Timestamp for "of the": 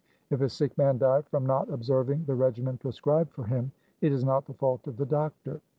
4.87-5.05